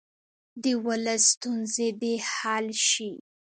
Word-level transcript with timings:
د 0.63 0.65
ولس 0.85 1.21
ستونزې 1.33 1.87
دې 2.01 2.13
حل 2.33 2.67
شي. 2.89 3.11